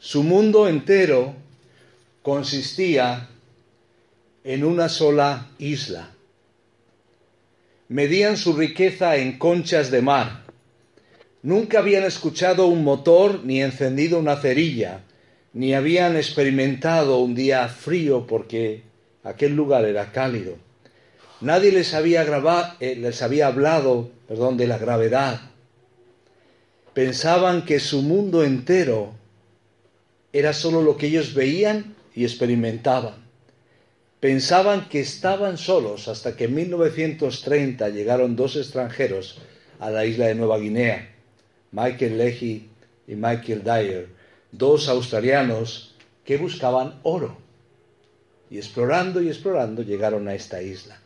[0.00, 1.34] Su mundo entero
[2.22, 3.28] consistía
[4.44, 6.10] en una sola isla.
[7.88, 10.44] Medían su riqueza en conchas de mar.
[11.42, 15.00] Nunca habían escuchado un motor ni encendido una cerilla,
[15.52, 18.82] ni habían experimentado un día frío porque
[19.24, 20.56] aquel lugar era cálido.
[21.40, 22.24] Nadie les había,
[22.78, 25.40] eh, les había hablado perdón, de la gravedad.
[26.94, 29.17] Pensaban que su mundo entero
[30.32, 33.14] era solo lo que ellos veían y experimentaban.
[34.20, 39.38] Pensaban que estaban solos hasta que en 1930 llegaron dos extranjeros
[39.78, 41.14] a la isla de Nueva Guinea,
[41.70, 42.68] Michael Leahy
[43.06, 44.08] y Michael Dyer,
[44.50, 47.38] dos australianos que buscaban oro.
[48.50, 51.00] Y explorando y explorando llegaron a esta isla.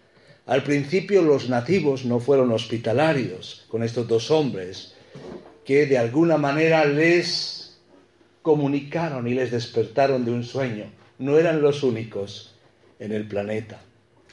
[0.47, 4.95] Al principio los nativos no fueron hospitalarios con estos dos hombres,
[5.65, 7.62] que de alguna manera les
[8.43, 10.87] comunicaron y les despertaron de un sueño.
[11.19, 12.55] No eran los únicos
[12.99, 13.81] en el planeta.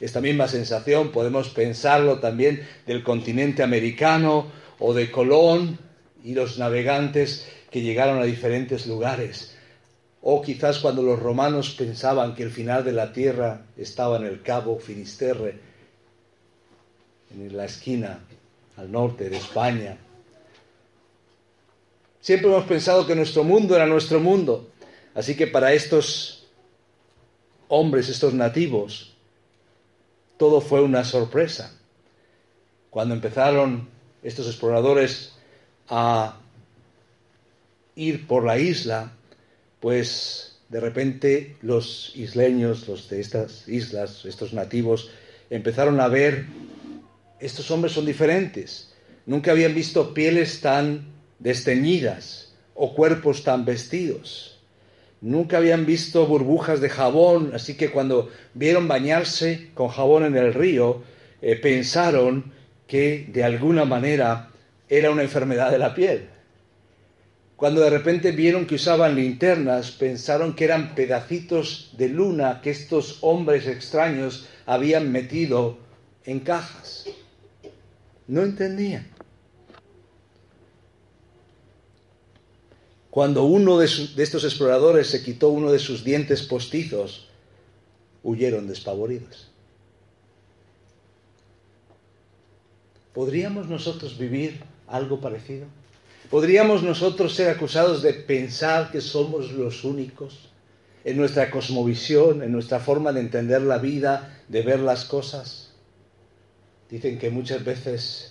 [0.00, 4.46] Esta misma sensación podemos pensarlo también del continente americano
[4.78, 5.78] o de Colón
[6.24, 9.56] y los navegantes que llegaron a diferentes lugares.
[10.22, 14.42] O quizás cuando los romanos pensaban que el final de la tierra estaba en el
[14.42, 15.58] cabo Finisterre,
[17.32, 18.20] en la esquina
[18.76, 19.96] al norte de España,
[22.20, 24.70] Siempre hemos pensado que nuestro mundo era nuestro mundo.
[25.14, 26.46] Así que para estos
[27.68, 29.16] hombres, estos nativos,
[30.36, 31.76] todo fue una sorpresa.
[32.90, 33.88] Cuando empezaron
[34.22, 35.32] estos exploradores
[35.88, 36.38] a
[37.94, 39.12] ir por la isla,
[39.80, 45.10] pues de repente los isleños, los de estas islas, estos nativos,
[45.48, 46.46] empezaron a ver,
[47.40, 48.92] estos hombres son diferentes.
[49.26, 51.09] Nunca habían visto pieles tan
[51.40, 54.58] desteñidas o cuerpos tan vestidos.
[55.20, 60.54] Nunca habían visto burbujas de jabón, así que cuando vieron bañarse con jabón en el
[60.54, 61.02] río,
[61.42, 62.52] eh, pensaron
[62.86, 64.50] que de alguna manera
[64.88, 66.28] era una enfermedad de la piel.
[67.56, 73.18] Cuando de repente vieron que usaban linternas, pensaron que eran pedacitos de luna que estos
[73.20, 75.78] hombres extraños habían metido
[76.24, 77.04] en cajas.
[78.26, 79.09] No entendían.
[83.10, 87.26] Cuando uno de, estos exploradores se quitó uno de sus dientes postizos,
[88.22, 89.48] huyeron despavoridos.
[93.12, 95.66] ¿Podríamos nosotros vivir algo parecido?
[96.30, 100.50] ¿Podríamos nosotros ser acusados de pensar que somos los únicos
[101.02, 105.72] en nuestra cosmovisión, en nuestra forma de entender la vida, de ver las cosas?
[106.88, 108.29] Dicen que muchas veces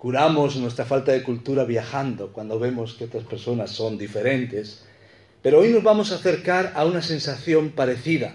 [0.00, 4.82] curamos nuestra falta de cultura viajando cuando vemos que otras personas son diferentes.
[5.42, 8.34] Pero hoy nos vamos a acercar a una sensación parecida,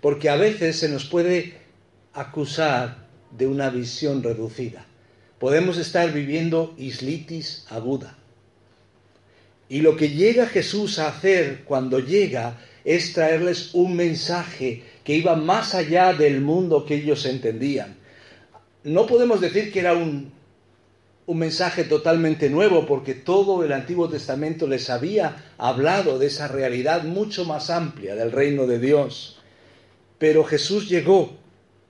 [0.00, 1.54] porque a veces se nos puede
[2.14, 4.86] acusar de una visión reducida.
[5.38, 8.18] Podemos estar viviendo islitis aguda.
[9.68, 15.36] Y lo que llega Jesús a hacer cuando llega es traerles un mensaje que iba
[15.36, 17.98] más allá del mundo que ellos entendían.
[18.82, 20.34] No podemos decir que era un
[21.26, 27.04] un mensaje totalmente nuevo porque todo el Antiguo Testamento les había hablado de esa realidad
[27.04, 29.38] mucho más amplia del reino de Dios.
[30.18, 31.36] Pero Jesús llegó,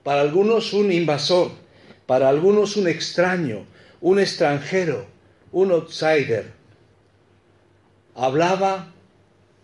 [0.03, 1.51] para algunos un invasor,
[2.05, 3.65] para algunos un extraño,
[3.99, 5.05] un extranjero,
[5.51, 6.53] un outsider.
[8.13, 8.93] Hablaba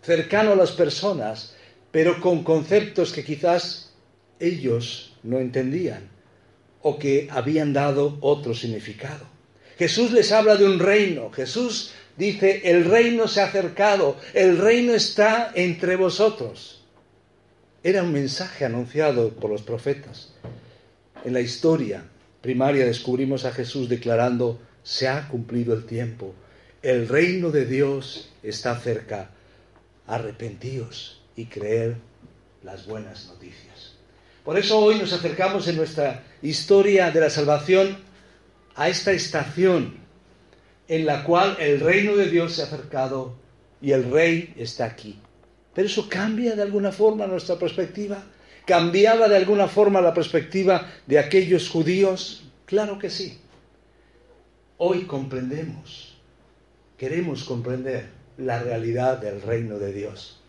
[0.02, 1.54] cercano a las personas,
[1.90, 3.94] pero con conceptos que quizás
[4.38, 6.10] ellos no entendían
[6.82, 9.31] o que habían dado otro significado.
[9.78, 11.30] Jesús les habla de un reino.
[11.30, 16.84] Jesús dice, el reino se ha acercado, el reino está entre vosotros.
[17.82, 20.34] Era un mensaje anunciado por los profetas.
[21.24, 22.04] En la historia
[22.40, 26.34] primaria descubrimos a Jesús declarando, se ha cumplido el tiempo,
[26.82, 29.30] el reino de Dios está cerca,
[30.06, 31.96] arrepentíos y creer
[32.64, 33.94] las buenas noticias.
[34.44, 37.96] Por eso hoy nos acercamos en nuestra historia de la salvación
[38.74, 40.02] a esta estación
[40.88, 43.34] en la cual el reino de Dios se ha acercado
[43.80, 45.18] y el rey está aquí.
[45.74, 48.22] Pero eso cambia de alguna forma nuestra perspectiva.
[48.66, 52.44] ¿Cambiaba de alguna forma la perspectiva de aquellos judíos?
[52.66, 53.38] Claro que sí.
[54.78, 56.18] Hoy comprendemos,
[56.96, 60.40] queremos comprender la realidad del reino de Dios.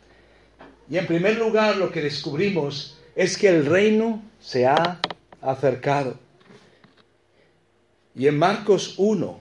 [0.89, 4.99] Y en primer lugar lo que descubrimos es que el reino se ha
[5.41, 6.19] acercado.
[8.15, 9.39] Y en Marcos 1,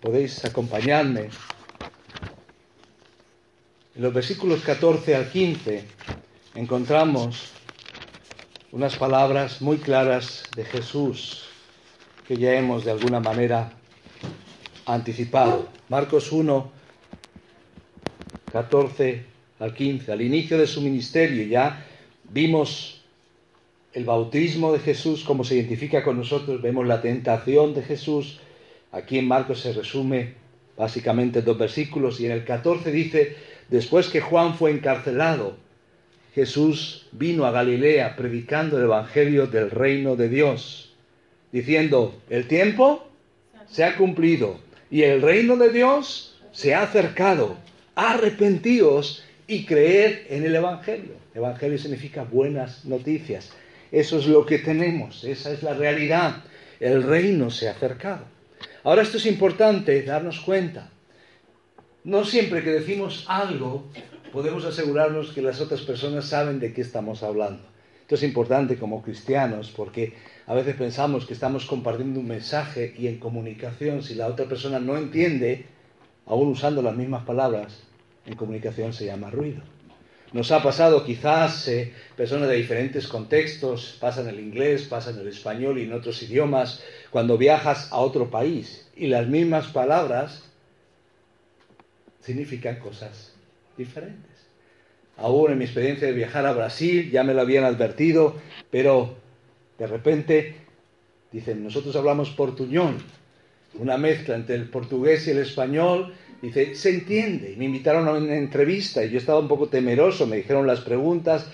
[0.00, 1.30] podéis acompañarme,
[3.94, 5.84] en los versículos 14 al 15
[6.54, 7.50] encontramos
[8.72, 11.46] unas palabras muy claras de Jesús
[12.26, 13.72] que ya hemos de alguna manera
[14.86, 15.68] anticipado.
[15.88, 16.70] Marcos 1,
[18.52, 19.24] 14
[19.58, 20.12] al 15.
[20.12, 21.84] Al inicio de su ministerio ya
[22.24, 22.99] vimos
[23.92, 28.40] el bautismo de Jesús, como se identifica con nosotros, vemos la tentación de Jesús.
[28.92, 30.34] Aquí en Marcos se resume
[30.76, 33.36] básicamente dos versículos y en el 14 dice,
[33.68, 35.56] después que Juan fue encarcelado,
[36.34, 40.94] Jesús vino a Galilea predicando el Evangelio del reino de Dios,
[41.50, 43.08] diciendo, el tiempo
[43.68, 44.60] se ha cumplido
[44.90, 47.56] y el reino de Dios se ha acercado.
[47.96, 51.14] Arrepentíos y creer en el Evangelio.
[51.34, 53.52] Evangelio significa buenas noticias.
[53.92, 56.44] Eso es lo que tenemos, esa es la realidad.
[56.78, 58.24] El reino se ha acercado.
[58.84, 60.90] Ahora esto es importante darnos cuenta.
[62.04, 63.84] No siempre que decimos algo
[64.32, 67.62] podemos asegurarnos que las otras personas saben de qué estamos hablando.
[68.02, 70.14] Esto es importante como cristianos porque
[70.46, 74.80] a veces pensamos que estamos compartiendo un mensaje y en comunicación, si la otra persona
[74.80, 75.66] no entiende,
[76.26, 77.82] aún usando las mismas palabras,
[78.26, 79.62] en comunicación se llama ruido.
[80.32, 85.78] Nos ha pasado quizás eh, personas de diferentes contextos, pasan el inglés, pasan el español
[85.78, 90.44] y en otros idiomas, cuando viajas a otro país y las mismas palabras
[92.20, 93.34] significan cosas
[93.76, 94.30] diferentes.
[95.16, 98.36] Aún en mi experiencia de viajar a Brasil ya me lo habían advertido,
[98.70, 99.16] pero
[99.78, 100.54] de repente
[101.32, 102.96] dicen, nosotros hablamos portuñol,
[103.74, 107.54] una mezcla entre el portugués y el español, Dice, se entiende.
[107.58, 111.46] Me invitaron a una entrevista y yo estaba un poco temeroso, me dijeron las preguntas,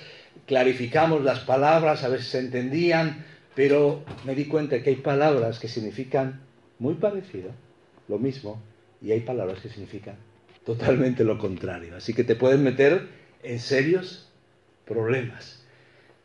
[0.46, 3.24] clarificamos las palabras, a ver si se entendían,
[3.54, 6.40] pero me di cuenta que hay palabras que significan
[6.78, 7.50] muy parecido,
[8.06, 8.62] lo mismo,
[9.02, 10.16] y hay palabras que significan
[10.64, 11.96] totalmente lo contrario.
[11.96, 13.08] Así que te pueden meter
[13.42, 14.30] en serios
[14.84, 15.64] problemas.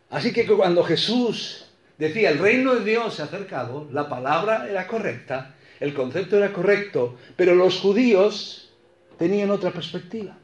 [0.09, 1.65] Así que cuando Jesús
[1.97, 6.53] decía el reino de Dios se ha acercado, la palabra era correcta, el concepto era
[6.53, 8.69] correcto, pero los judíos
[9.17, 10.37] tenían otra perspectiva.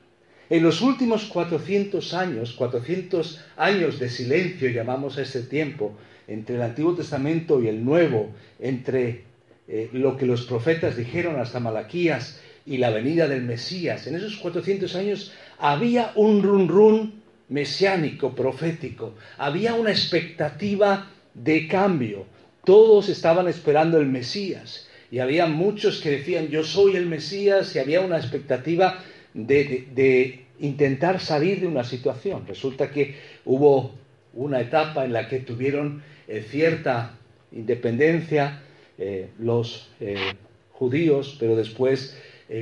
[0.50, 5.96] En los últimos 400 años, 400 años de silencio, llamamos a ese tiempo,
[6.28, 9.26] entre el Antiguo Testamento y el Nuevo, entre
[9.68, 14.38] eh, lo que los profetas dijeron hasta Malaquías y la venida del Mesías, en esos
[14.38, 17.14] 400 años había un run run
[17.50, 22.26] mesiánico, profético, había una expectativa de cambio,
[22.66, 27.80] todos estaban esperando el Mesías y había muchos que decían yo soy el Mesías y
[27.80, 29.00] había una expectativa
[29.34, 32.46] de, intentar salir de una situación.
[32.48, 33.16] Resulta que
[33.46, 33.94] hubo
[34.34, 37.18] una etapa en la que tuvieron eh, cierta
[37.52, 38.64] independencia
[38.98, 40.34] eh, los eh,
[40.72, 42.18] judíos, pero después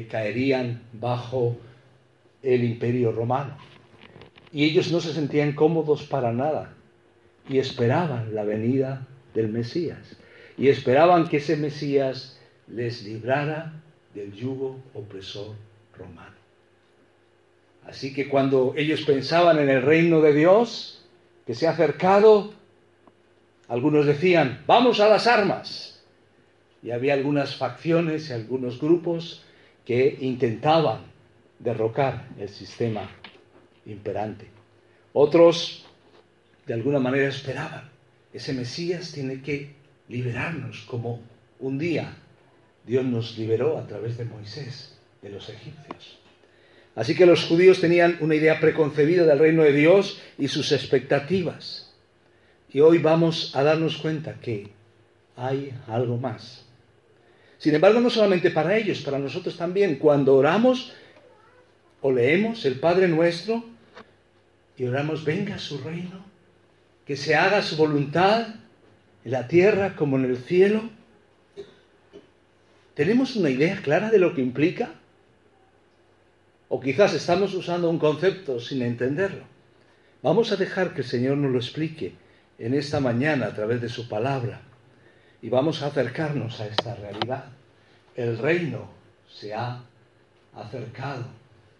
[0.09, 1.55] caerían bajo
[2.41, 3.55] el imperio romano.
[4.51, 6.73] Y ellos no se sentían cómodos para nada
[7.47, 10.17] y esperaban la venida del Mesías.
[10.57, 12.34] Y esperaban que ese Mesías
[12.67, 13.73] les librara
[14.13, 15.55] del yugo opresor
[15.97, 16.35] romano.
[17.85, 21.05] Así que cuando ellos pensaban en el reino de Dios,
[21.45, 22.53] que se ha acercado,
[23.67, 26.03] algunos decían, vamos a las armas.
[26.81, 29.43] Y había algunas facciones y algunos grupos
[29.85, 31.01] que intentaban
[31.59, 33.09] derrocar el sistema
[33.85, 34.47] imperante.
[35.13, 35.85] Otros,
[36.65, 37.89] de alguna manera, esperaban,
[38.33, 39.73] ese Mesías tiene que
[40.09, 41.21] liberarnos como
[41.59, 42.15] un día
[42.85, 46.19] Dios nos liberó a través de Moisés, de los egipcios.
[46.95, 51.93] Así que los judíos tenían una idea preconcebida del reino de Dios y sus expectativas.
[52.71, 54.69] Y hoy vamos a darnos cuenta que
[55.35, 56.65] hay algo más.
[57.57, 59.95] Sin embargo, no solamente para ellos, para nosotros también.
[59.95, 60.93] Cuando oramos
[62.01, 63.63] o leemos el Padre nuestro
[64.77, 66.23] y oramos, venga su reino,
[67.05, 68.47] que se haga su voluntad
[69.23, 70.89] en la tierra como en el cielo,
[72.95, 74.89] ¿Tenemos una idea clara de lo que implica?
[76.69, 79.43] O quizás estamos usando un concepto sin entenderlo.
[80.23, 82.13] Vamos a dejar que el Señor nos lo explique
[82.57, 84.61] en esta mañana a través de su palabra.
[85.41, 87.45] y vamos a acercarnos a esta realidad.
[88.15, 88.89] El reino
[89.29, 89.83] se ha
[90.55, 91.25] acercado.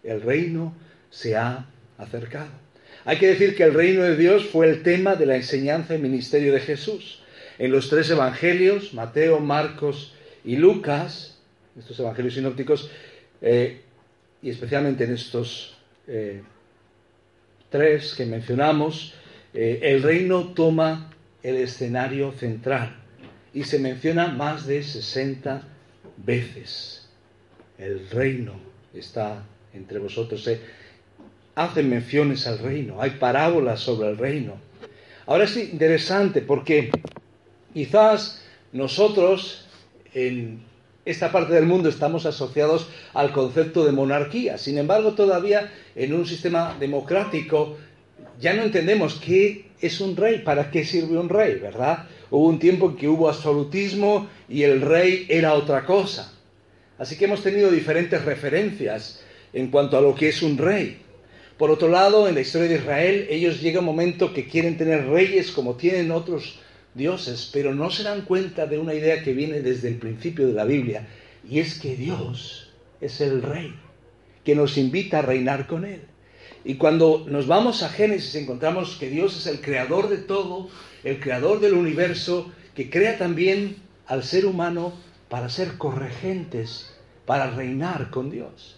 [0.04, 0.76] El reino
[1.10, 1.66] se ha
[1.98, 2.52] acercado.
[3.06, 5.98] Hay que decir que el reino de Dios fue el tema de la enseñanza y
[5.98, 7.24] ministerio de Jesús.
[7.58, 10.15] En los tres evangelios, Mateo, Marcos
[10.46, 11.38] y Lucas,
[11.78, 12.90] estos evangelios sinópticos,
[13.42, 13.82] eh,
[14.42, 15.76] y especialmente en estos
[16.08, 16.44] eh,
[17.70, 19.16] tres que mencionamos,
[19.54, 21.12] eh, el reino toma
[21.42, 22.96] el escenario central
[23.54, 25.64] y se menciona más de 60
[26.18, 27.10] veces.
[27.78, 28.54] El reino
[28.94, 30.44] está entre vosotros.
[30.44, 30.60] Se
[31.56, 34.58] hacen menciones al reino, hay parábolas sobre el reino.
[35.26, 36.92] Ahora es interesante porque
[37.74, 39.65] quizás nosotros
[40.16, 40.64] en
[41.06, 44.58] esta parte del mundo estamos asociados al concepto de monarquía.
[44.58, 47.78] Sin embargo, todavía en un sistema democrático
[48.40, 52.08] ya no entendemos qué es un rey, para qué sirve un rey, ¿verdad?
[52.32, 56.34] Hubo un tiempo en que hubo absolutismo y el rey era otra cosa.
[56.98, 59.22] Así que hemos tenido diferentes referencias
[59.54, 61.02] en cuanto a lo que es un rey.
[61.58, 65.08] Por otro lado, en la historia de Israel, ellos llega un momento que quieren tener
[65.08, 66.60] reyes como tienen otros
[66.96, 70.54] dioses, pero no se dan cuenta de una idea que viene desde el principio de
[70.54, 71.08] la Biblia,
[71.48, 72.72] y es que Dios
[73.02, 73.76] es el rey,
[74.44, 76.02] que nos invita a reinar con él.
[76.64, 80.70] Y cuando nos vamos a Génesis encontramos que Dios es el creador de todo,
[81.04, 84.94] el creador del universo, que crea también al ser humano
[85.30, 86.92] para ser corregentes,
[87.26, 88.78] para reinar con Dios.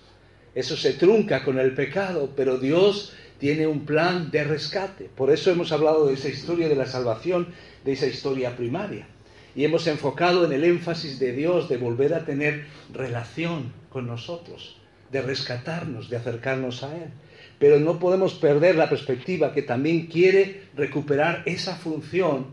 [0.56, 5.10] Eso se trunca con el pecado, pero Dios tiene un plan de rescate.
[5.16, 7.48] Por eso hemos hablado de esa historia de la salvación,
[7.84, 9.08] de esa historia primaria.
[9.56, 14.78] Y hemos enfocado en el énfasis de Dios de volver a tener relación con nosotros,
[15.12, 17.12] de rescatarnos, de acercarnos a Él
[17.60, 22.48] pero no podemos perder la perspectiva que también quiere recuperar esa función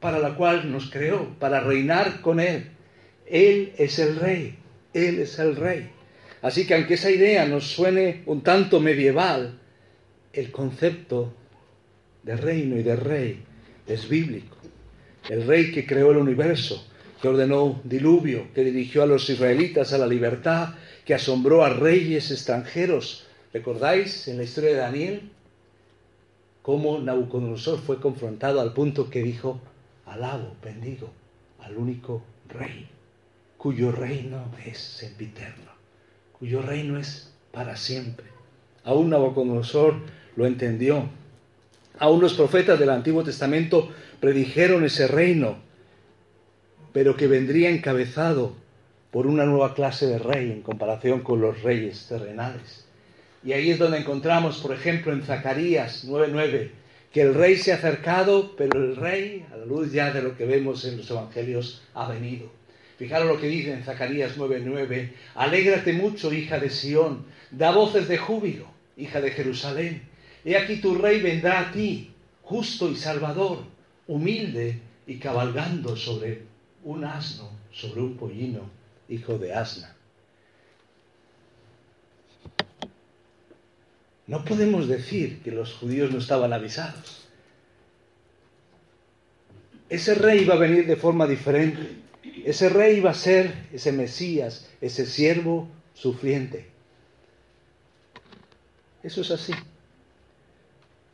[0.00, 2.70] para la cual nos creó, para reinar con Él.
[3.26, 4.58] Él es el rey,
[4.92, 5.90] Él es el rey.
[6.46, 9.58] Así que aunque esa idea nos suene un tanto medieval,
[10.32, 11.32] el concepto
[12.22, 13.42] de reino y de rey
[13.86, 14.56] es bíblico.
[15.28, 16.86] El rey que creó el universo,
[17.20, 20.74] que ordenó diluvio, que dirigió a los israelitas a la libertad,
[21.04, 25.30] que asombró a reyes extranjeros ¿Recordáis en la historia de Daniel
[26.60, 29.58] cómo Nabucodonosor fue confrontado al punto que dijo,
[30.04, 31.10] alabo, bendigo
[31.60, 32.86] al único rey,
[33.56, 35.65] cuyo reino es sempiterno,
[36.38, 38.26] cuyo reino es para siempre?
[38.84, 39.94] Aún Nabucodonosor
[40.36, 41.08] lo entendió.
[41.98, 43.90] Aún los profetas del Antiguo Testamento
[44.20, 45.56] predijeron ese reino,
[46.92, 48.54] pero que vendría encabezado
[49.10, 52.86] por una nueva clase de rey en comparación con los reyes terrenales.
[53.42, 56.70] Y ahí es donde encontramos, por ejemplo, en Zacarías 9:9,
[57.12, 60.36] que el rey se ha acercado, pero el rey, a la luz ya de lo
[60.36, 62.50] que vemos en los evangelios, ha venido.
[62.98, 68.16] Fijaros lo que dice en Zacarías 9:9, alégrate mucho, hija de Sión, da voces de
[68.16, 70.02] júbilo, hija de Jerusalén.
[70.44, 72.12] He aquí tu rey vendrá a ti,
[72.42, 73.64] justo y salvador,
[74.06, 76.42] humilde y cabalgando sobre
[76.84, 78.70] un asno, sobre un pollino,
[79.08, 79.94] hijo de asna.
[84.26, 87.28] No podemos decir que los judíos no estaban avisados.
[89.88, 92.05] Ese rey iba a venir de forma diferente.
[92.44, 96.66] Ese rey iba a ser ese Mesías, ese siervo sufriente.
[99.02, 99.52] Eso es así.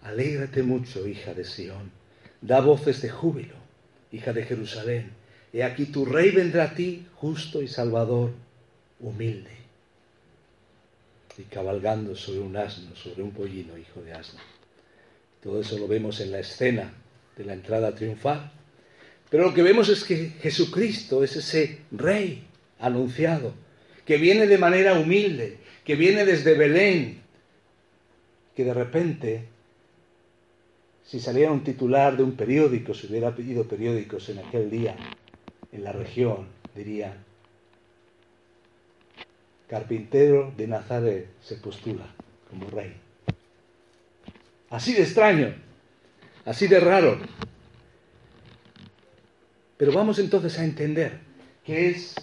[0.02, 1.90] Alégrate mucho, hija de Sión.
[2.40, 3.54] Da voces de júbilo,
[4.10, 5.12] hija de Jerusalén.
[5.52, 8.32] He aquí tu rey vendrá a ti, justo y salvador,
[9.00, 9.62] humilde
[11.38, 14.40] y cabalgando sobre un asno, sobre un pollino, hijo de asno.
[15.42, 16.92] Todo eso lo vemos en la escena
[17.36, 18.52] de la entrada triunfal.
[19.32, 22.44] Pero lo que vemos es que Jesucristo es ese rey
[22.78, 23.54] anunciado,
[24.04, 27.22] que viene de manera humilde, que viene desde Belén,
[28.54, 29.44] que de repente,
[31.06, 34.96] si saliera un titular de un periódico, si hubiera pedido periódicos en aquel día
[35.72, 37.16] en la región, diría,
[39.66, 42.04] carpintero de Nazaret se postula
[42.50, 42.92] como rey.
[44.68, 45.54] Así de extraño,
[46.44, 47.18] así de raro.
[49.82, 51.18] Pero vamos entonces a entender
[51.66, 52.14] qué es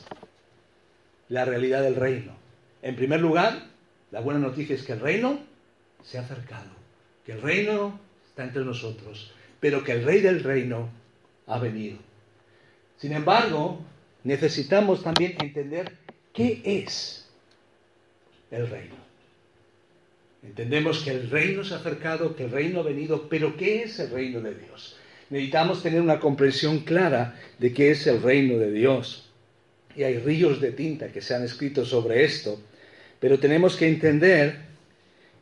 [1.27, 2.31] la realidad del reino.
[2.81, 3.67] En primer lugar,
[4.11, 5.41] la buena noticia es que el reino
[6.01, 6.69] se ha acercado,
[7.25, 7.99] que el reino
[8.29, 10.87] está entre nosotros, pero que el rey del reino
[11.47, 11.97] ha venido.
[12.95, 13.81] Sin embargo,
[14.23, 15.97] necesitamos también entender
[16.31, 17.29] qué es
[18.51, 18.95] el reino.
[20.43, 23.99] Entendemos que el reino se ha acercado, que el reino ha venido, pero ¿qué es
[23.99, 24.95] el reino de Dios?
[25.29, 29.29] Necesitamos tener una comprensión clara de qué es el reino de Dios.
[29.95, 32.59] Y hay ríos de tinta que se han escrito sobre esto,
[33.19, 34.69] pero tenemos que entender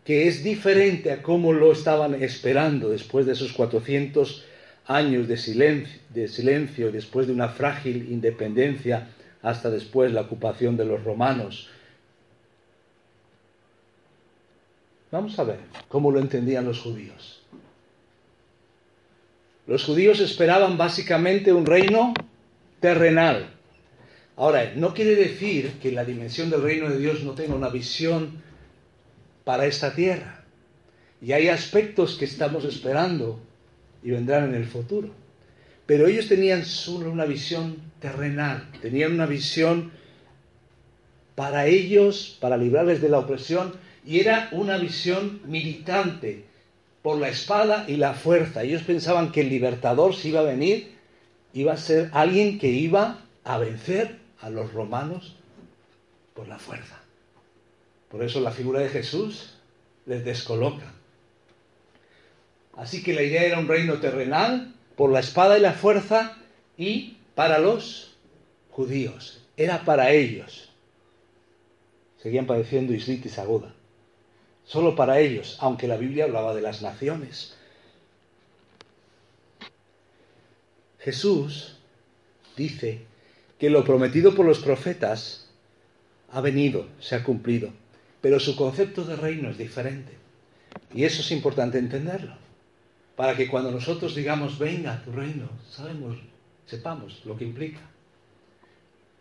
[0.03, 4.45] que es diferente a cómo lo estaban esperando después de esos 400
[4.85, 9.09] años de silencio, de silencio, después de una frágil independencia,
[9.41, 11.69] hasta después la ocupación de los romanos.
[15.11, 17.36] Vamos a ver cómo lo entendían los judíos.
[19.67, 22.13] Los judíos esperaban básicamente un reino
[22.79, 23.53] terrenal.
[24.37, 28.41] Ahora, no quiere decir que la dimensión del reino de Dios no tenga una visión
[29.43, 30.45] para esta tierra.
[31.21, 33.41] Y hay aspectos que estamos esperando
[34.01, 35.09] y vendrán en el futuro.
[35.85, 39.91] Pero ellos tenían solo una visión terrenal, tenían una visión
[41.35, 43.73] para ellos, para librarles de la opresión,
[44.05, 46.46] y era una visión militante
[47.07, 48.63] por la espada y la fuerza.
[48.63, 50.91] Ellos pensaban que el libertador, si iba a venir,
[51.53, 55.37] iba a ser alguien que iba a vencer a los romanos
[56.33, 56.99] por la fuerza.
[58.11, 59.53] Por eso la figura de Jesús
[60.05, 60.91] les descoloca.
[62.75, 66.35] Así que la idea era un reino terrenal por la espada y la fuerza
[66.77, 68.17] y para los
[68.69, 69.45] judíos.
[69.55, 70.73] Era para ellos.
[72.21, 73.76] Seguían padeciendo islitis aguda.
[74.67, 77.55] Solo para ellos, aunque la Biblia hablaba de las naciones.
[80.99, 81.77] Jesús
[82.57, 83.05] dice
[83.57, 85.49] que lo prometido por los profetas
[86.33, 87.69] ha venido, se ha cumplido,
[88.19, 90.11] pero su concepto de reino es diferente.
[90.93, 92.35] Y eso es importante entenderlo
[93.15, 96.17] para que cuando nosotros digamos, venga tu reino, sabemos,
[96.65, 97.79] sepamos lo que implica.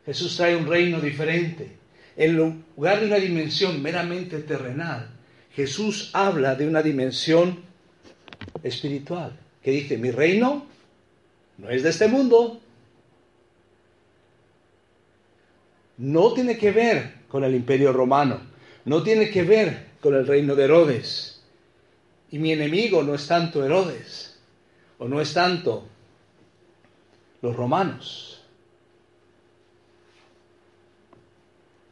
[0.04, 1.76] Jesús trae un reino diferente.
[2.16, 5.15] En lugar de una dimensión meramente terrenal,
[5.56, 7.64] Jesús habla de una dimensión
[8.62, 10.66] espiritual, que dice, mi reino
[11.56, 12.60] no es de este mundo,
[15.96, 18.38] no tiene que ver con el imperio romano,
[18.84, 21.42] no tiene que ver con el reino de Herodes,
[22.30, 24.38] y mi enemigo no es tanto Herodes,
[24.98, 25.88] o no es tanto
[27.40, 28.42] los romanos.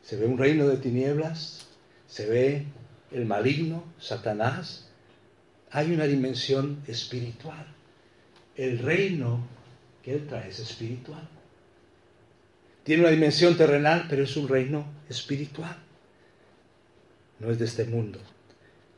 [0.02, 1.66] Se ve un reino de tinieblas,
[2.06, 2.66] se ve
[3.14, 4.90] el maligno, Satanás.
[5.70, 7.66] Hay una dimensión espiritual.
[8.56, 9.40] El reino
[10.02, 11.26] que él trae es espiritual.
[12.82, 15.76] Tiene una dimensión terrenal, pero es un reino espiritual.
[17.40, 18.20] No es de este mundo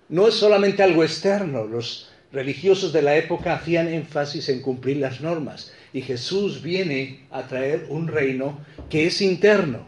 [0.08, 1.64] no es solamente algo externo.
[1.64, 7.46] Los religiosos de la época hacían énfasis en cumplir las normas y Jesús viene a
[7.46, 8.58] traer un reino
[8.90, 9.86] que es interno.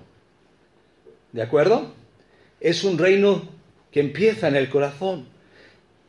[1.32, 1.92] ¿De acuerdo?
[2.60, 3.48] Es un reino
[3.90, 5.26] que empieza en el corazón.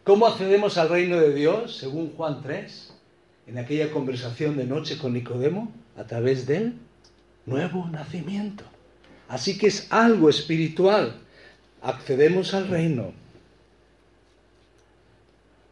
[0.03, 2.93] ¿Cómo accedemos al reino de Dios, según Juan 3,
[3.47, 5.71] en aquella conversación de noche con Nicodemo?
[5.97, 6.73] A través del
[7.45, 8.63] nuevo nacimiento.
[9.27, 11.15] Así que es algo espiritual.
[11.81, 13.13] Accedemos al reino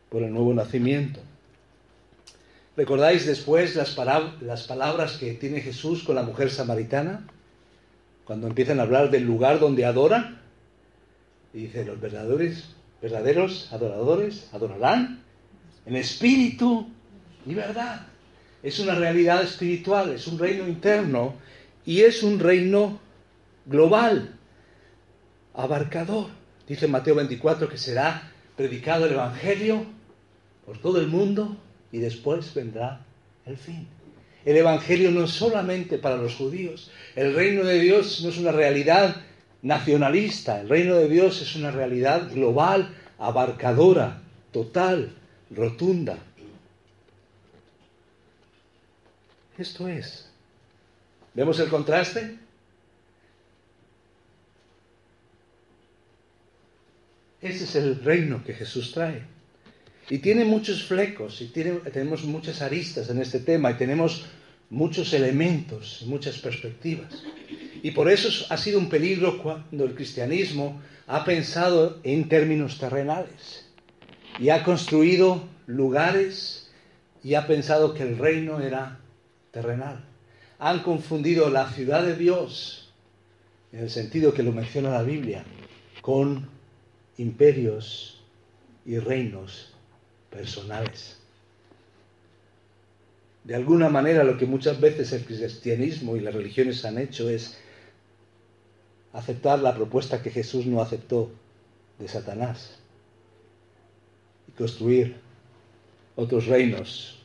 [0.10, 1.20] por el nuevo nacimiento.
[2.78, 3.96] ¿Recordáis después las,
[4.68, 7.26] palabras que tiene Jesús con la mujer samaritana?
[8.24, 10.37] Cuando empiezan a hablar del lugar donde adora.
[11.58, 15.24] Y dice, los verdaderos, verdaderos adoradores adorarán
[15.88, 16.88] en espíritu
[17.48, 18.06] y verdad.
[18.62, 21.34] Es una realidad espiritual, es un reino interno
[21.84, 23.00] y es un reino
[23.66, 24.36] global,
[25.56, 26.28] abarcador.
[26.68, 29.84] Dice Mateo 24 que será predicado el Evangelio
[30.64, 31.58] por todo el mundo
[31.92, 33.04] y después vendrá
[33.48, 33.88] el fin.
[34.46, 36.92] El Evangelio no es solamente para los judíos.
[37.16, 39.24] El reino de Dios no es una realidad
[39.62, 40.62] nacionalista.
[40.62, 45.14] El reino de Dios es una realidad global, abarcadora, total,
[45.50, 46.18] rotunda.
[49.58, 50.30] Esto es.
[51.34, 52.38] ¿Vemos el contraste?
[57.42, 59.24] Ese es el reino que Jesús trae.
[60.10, 64.26] Y tiene muchos flecos y tenemos muchas aristas en este tema y tenemos
[64.70, 67.24] muchos elementos muchas perspectivas.
[67.82, 73.66] Y por eso ha sido un peligro cuando el cristianismo ha pensado en términos terrenales
[74.40, 76.70] y ha construido lugares
[77.24, 79.00] y ha pensado que el reino era
[79.52, 80.04] terrenal.
[80.60, 82.92] Han confundido la ciudad de Dios,
[83.72, 85.44] en el sentido que lo menciona la Biblia,
[86.02, 86.50] con
[87.18, 88.22] imperios
[88.86, 89.74] y reinos
[90.30, 91.17] personales.
[93.48, 97.58] De alguna manera lo que muchas veces el cristianismo y las religiones han hecho es
[99.14, 101.32] aceptar la propuesta que Jesús no aceptó
[101.98, 102.78] de Satanás
[104.50, 105.16] y construir
[106.18, 107.24] otros reinos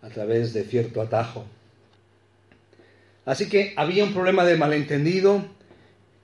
[0.00, 1.44] a través de cierto atajo.
[3.26, 5.44] Así que había un problema de malentendido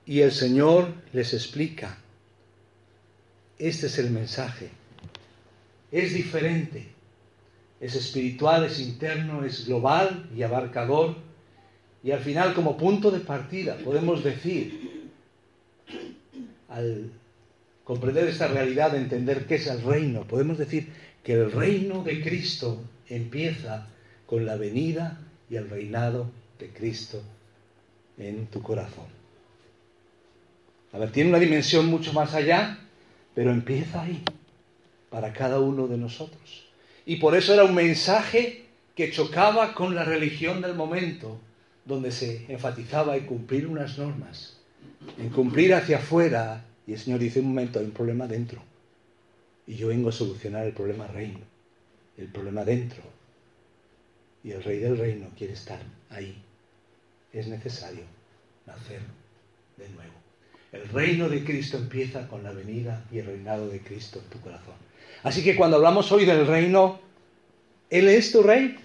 [0.06, 1.98] y el Señor les explica.
[3.58, 4.70] Este es el mensaje.
[5.92, 6.93] Es diferente.
[7.84, 11.16] Es espiritual, es interno, es global y abarcador.
[12.02, 15.10] Y al final, como punto de partida, podemos decir,
[16.70, 17.10] al
[17.84, 20.88] comprender esta realidad, de entender qué es el reino, podemos decir
[21.22, 23.86] que el reino de Cristo empieza
[24.24, 25.20] con la venida
[25.50, 27.20] y el reinado de Cristo
[28.16, 29.08] en tu corazón.
[30.94, 32.78] A ver, tiene una dimensión mucho más allá,
[33.34, 34.22] pero empieza ahí,
[35.10, 36.63] para cada uno de nosotros.
[37.06, 38.64] Y por eso era un mensaje
[38.94, 41.40] que chocaba con la religión del momento,
[41.84, 44.58] donde se enfatizaba en cumplir unas normas,
[45.18, 46.64] en cumplir hacia afuera.
[46.86, 48.62] Y el Señor dice, un momento, hay un problema dentro.
[49.66, 51.40] Y yo vengo a solucionar el problema reino,
[52.16, 53.02] el problema dentro.
[54.42, 56.36] Y el rey del reino quiere estar ahí.
[57.32, 58.04] Es necesario
[58.66, 59.00] nacer
[59.76, 60.12] de nuevo.
[60.72, 64.40] El reino de Cristo empieza con la venida y el reinado de Cristo en tu
[64.40, 64.83] corazón.
[65.24, 67.00] Así que cuando hablamos hoy del reino,
[67.88, 68.76] Él es tu rey.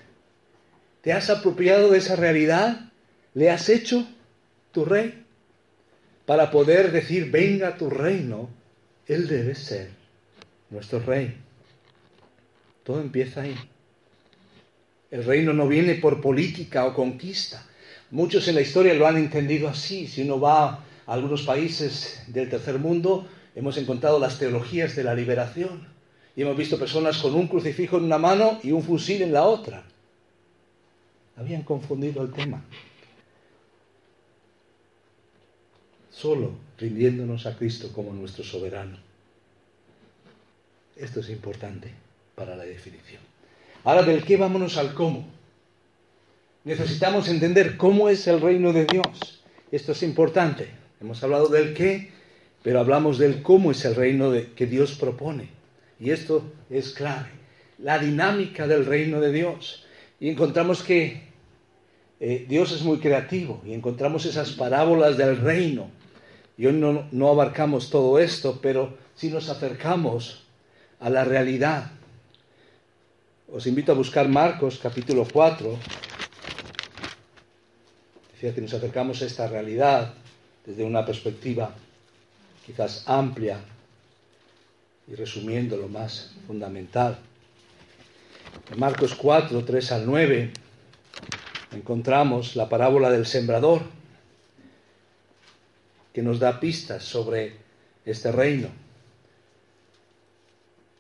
[1.02, 2.92] ¿Te has apropiado de esa realidad?
[3.34, 4.08] ¿Le has hecho
[4.72, 5.26] tu rey?
[6.26, 8.50] Para poder decir, venga tu reino,
[9.06, 9.90] Él debe ser
[10.70, 11.36] nuestro rey.
[12.86, 13.56] Todo empieza ahí.
[15.12, 17.66] El reino no viene por política o conquista.
[18.12, 20.08] Muchos en la historia lo han entendido así.
[20.08, 25.14] Si uno va a algunos países del tercer mundo, hemos encontrado las teologías de la
[25.14, 25.99] liberación.
[26.36, 29.44] Y hemos visto personas con un crucifijo en una mano y un fusil en la
[29.44, 29.84] otra.
[31.36, 32.64] Habían confundido el tema.
[36.12, 38.98] Solo rindiéndonos a Cristo como nuestro soberano.
[40.96, 41.92] Esto es importante
[42.36, 43.22] para la definición.
[43.86, 45.26] Ahora del qué vámonos al cómo.
[46.66, 49.44] Necesitamos entender cómo es el reino de Dios.
[49.72, 50.68] Esto es importante.
[51.00, 52.12] Hemos hablado del qué,
[52.64, 55.59] pero hablamos del cómo es el reino que Dios propone.
[56.00, 57.30] Y esto es clave.
[57.78, 59.86] La dinámica del reino de Dios.
[60.20, 61.30] Y encontramos que
[62.20, 65.90] eh, Dios es muy creativo y encontramos esas parábolas del reino.
[66.58, 70.44] Y hoy no, abarcamos todo esto, pero si nos acercamos
[71.00, 71.92] a la realidad.
[73.52, 75.78] Os invito a buscar Marcos capítulo 4.
[78.34, 80.14] Decía que nos acercamos a esta realidad
[80.66, 81.74] desde una perspectiva
[82.66, 83.60] quizás amplia
[85.12, 87.18] y resumiendo lo más fundamental.
[88.72, 90.52] En Marcos 4, 3 al 9
[91.72, 93.82] encontramos la parábola del sembrador
[96.14, 97.54] que nos da pistas sobre
[98.06, 98.70] este reino.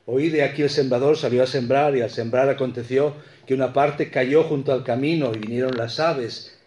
[0.05, 3.13] Oí de aquí el sembrador salió a sembrar y al sembrar aconteció
[3.45, 6.57] que una parte cayó junto al camino y vinieron las aves.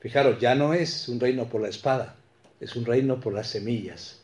[0.00, 2.16] Fijaros, ya no es un reino por la espada,
[2.60, 4.20] es un reino por las semillas.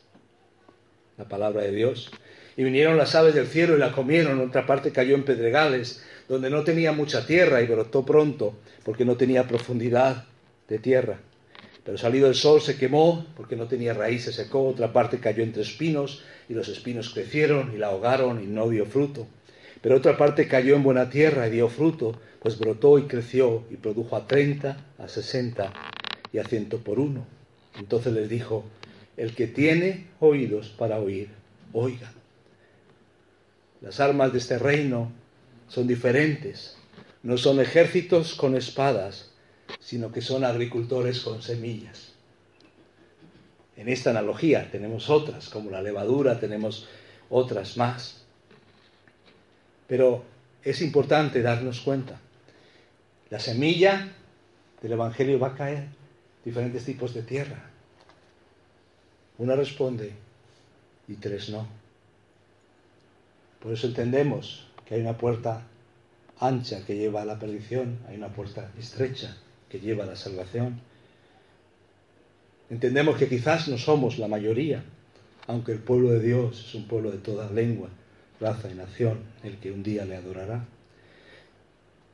[1.17, 2.11] La palabra de Dios.
[2.55, 4.39] Y vinieron las aves del cielo y la comieron.
[4.39, 9.17] Otra parte cayó en pedregales, donde no tenía mucha tierra y brotó pronto, porque no
[9.17, 10.25] tenía profundidad
[10.67, 11.19] de tierra.
[11.83, 14.67] Pero salido el sol se quemó, porque no tenía raíz, se secó.
[14.67, 18.85] Otra parte cayó entre espinos y los espinos crecieron y la ahogaron y no dio
[18.85, 19.27] fruto.
[19.81, 23.75] Pero otra parte cayó en buena tierra y dio fruto, pues brotó y creció y
[23.75, 25.73] produjo a treinta, a sesenta
[26.31, 27.25] y a ciento por uno.
[27.77, 28.63] Entonces les dijo,
[29.17, 31.29] el que tiene oídos para oír,
[31.73, 32.13] oiga.
[33.83, 35.11] Las armas de este reino
[35.67, 36.77] son diferentes.
[37.21, 39.31] No son ejércitos con espadas,
[39.79, 42.13] sino que son agricultores con semillas.
[43.75, 46.87] En esta analogía tenemos otras, como la levadura, tenemos
[47.29, 48.23] otras más.
[49.87, 50.23] Pero
[50.63, 52.21] es importante darnos cuenta.
[53.29, 54.13] La semilla
[54.81, 55.89] del Evangelio va a caer en
[56.45, 57.69] diferentes tipos de tierra.
[59.39, 60.13] Una responde
[61.09, 61.82] y tres no.
[63.63, 65.65] Por eso entendemos que hay una puerta
[66.37, 69.37] ancha que lleva a la perdición, hay una puerta estrecha
[69.69, 70.81] que lleva a la salvación.
[72.69, 74.83] Entendemos que quizás no somos la mayoría,
[75.47, 77.87] aunque el pueblo de Dios es un pueblo de toda lengua,
[78.41, 80.65] raza y nación, el que un día le adorará.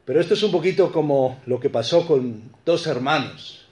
[0.06, 3.66] Pero esto es un poquito como lo que pasó con dos hermanos.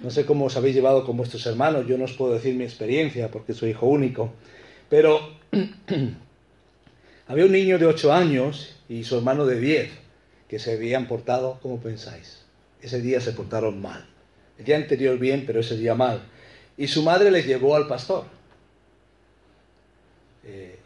[0.00, 2.62] No sé cómo os habéis llevado con vuestros hermanos, yo no os puedo decir mi
[2.62, 4.32] experiencia porque soy hijo único,
[4.88, 5.18] pero
[7.26, 9.90] había un niño de ocho años y su hermano de diez
[10.48, 12.44] que se habían portado, ¿cómo pensáis?
[12.82, 14.06] Ese día se portaron mal.
[14.58, 16.22] El día anterior bien, pero ese día mal.
[16.76, 18.24] Y su madre les llevó al pastor.
[20.44, 20.78] Eh,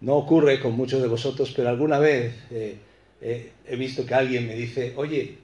[0.00, 2.76] no ocurre con muchos de vosotros, pero alguna vez eh,
[3.20, 5.38] eh, he visto que alguien me dice, oye,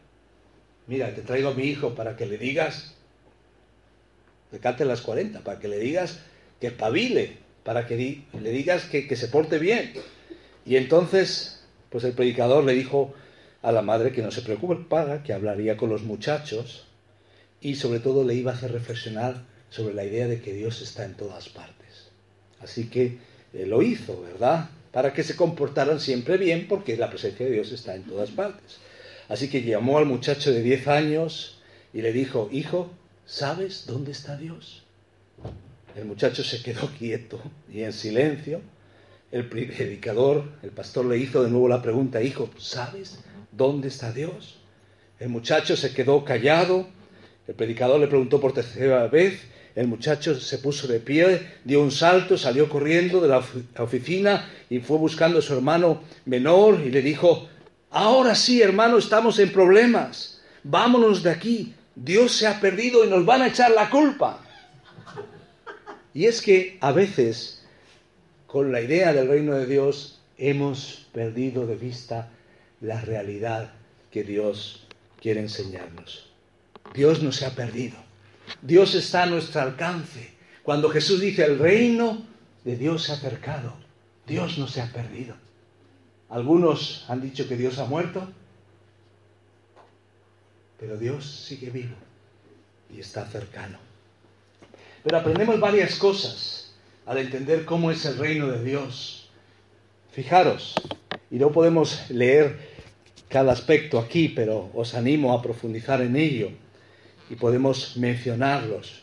[0.87, 2.95] mira, te traigo a mi hijo para que le digas,
[4.51, 6.21] que cante las 40, para que le digas
[6.61, 9.93] que espabile, para que le digas que, que se porte bien.
[10.65, 13.15] Y entonces, pues el predicador le dijo
[13.63, 16.87] a la madre que no se preocupe, paga, que hablaría con los muchachos
[17.61, 21.05] y sobre todo le iba a hacer reflexionar sobre la idea de que Dios está
[21.05, 22.11] en todas partes.
[22.61, 23.19] Así que
[23.55, 24.69] eh, lo hizo, ¿verdad?
[24.93, 28.77] Para que se comportaran siempre bien porque la presencia de Dios está en todas partes.
[29.29, 31.59] Así que llamó al muchacho de 10 años
[31.93, 32.91] y le dijo, hijo,
[33.25, 34.84] ¿sabes dónde está Dios?
[35.95, 37.41] El muchacho se quedó quieto
[37.73, 38.61] y en silencio.
[39.31, 43.21] El predicador, el pastor le hizo de nuevo la pregunta, hijo, ¿sabes
[43.53, 44.59] dónde está Dios?
[45.21, 46.87] El muchacho se quedó callado.
[47.47, 49.41] El predicador le preguntó por tercera vez.
[49.75, 53.43] El muchacho se puso de pie, dio un salto, salió corriendo de la
[53.79, 57.49] oficina y fue buscando a su hermano menor y le dijo,
[57.91, 60.41] ahora sí, hermano, estamos en problemas.
[60.63, 61.75] Vámonos de aquí.
[61.97, 64.44] Dios se ha perdido y nos van a echar la culpa.
[66.15, 67.65] Y es que a veces,
[68.47, 72.31] con la idea del reino de Dios, hemos perdido de vista
[72.81, 73.73] la realidad
[74.13, 74.87] que Dios
[75.21, 76.31] quiere enseñarnos.
[76.95, 77.97] Dios no se ha perdido.
[78.63, 80.33] Dios está a nuestro alcance.
[80.63, 82.25] Cuando Jesús dice el reino
[82.63, 83.75] de Dios se ha acercado,
[84.27, 85.35] Dios no se ha perdido.
[86.29, 88.31] Algunos han dicho que Dios ha muerto,
[90.79, 91.97] pero Dios sigue vivo
[92.91, 93.84] y está cercano.
[95.05, 96.73] Pero aprendemos varias cosas
[97.05, 99.29] al entender cómo es el reino de Dios.
[100.13, 100.75] Fijaros,
[101.31, 102.59] y no podemos leer
[103.29, 106.51] cada aspecto aquí, pero os animo a profundizar en ello
[107.29, 109.03] y podemos mencionarlos.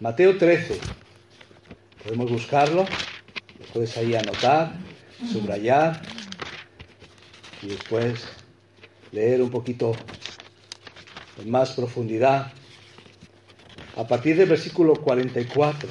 [0.00, 0.76] Mateo 13,
[2.02, 2.82] podemos buscarlo,
[3.60, 4.72] lo puedes ahí anotar,
[5.30, 6.02] subrayar
[7.62, 8.26] y después
[9.12, 9.92] leer un poquito
[11.40, 12.52] en más profundidad
[13.96, 15.88] a partir del versículo 44.